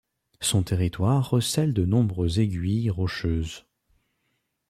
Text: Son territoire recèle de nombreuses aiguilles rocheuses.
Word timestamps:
Son 0.39 0.63
territoire 0.63 1.29
recèle 1.29 1.73
de 1.75 1.85
nombreuses 1.85 2.39
aiguilles 2.39 2.89
rocheuses. 2.89 3.67